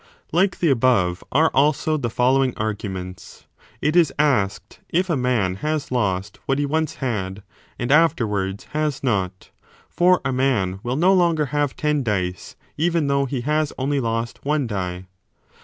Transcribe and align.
Like 0.31 0.57
the 0.57 0.71
above 0.71 1.23
are 1.31 1.51
also 1.53 1.95
the 1.95 2.09
following 2.09 2.55
arguments. 2.57 3.45
It 3.83 3.95
is 3.95 4.11
asked 4.17 4.79
if 4.89 5.11
a 5.11 5.15
man 5.15 5.57
has 5.57 5.91
lost 5.91 6.39
what 6.47 6.57
he 6.57 6.65
once 6.65 6.95
had 7.05 7.43
and 7.77 7.91
afterwards 7.91 8.63
30 8.65 8.79
has 8.79 9.03
not: 9.03 9.51
for 9.91 10.19
a 10.25 10.33
man 10.33 10.79
will 10.81 10.95
no 10.95 11.13
longer 11.13 11.45
have 11.53 11.75
ten 11.75 12.01
dice 12.01 12.55
even 12.77 13.05
though 13.05 13.25
he 13.25 13.41
has 13.41 13.73
only 13.77 13.99
lost 13.99 14.43
one 14.43 14.65
die. 14.65 15.05